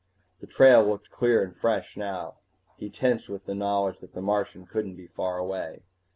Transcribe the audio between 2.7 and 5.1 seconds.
He tensed with the knowledge that the Martian couldn't be